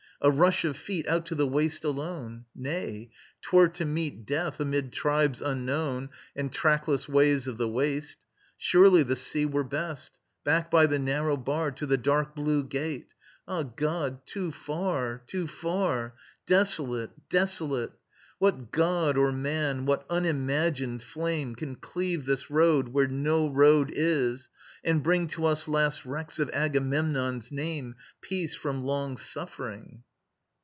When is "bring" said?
25.01-25.25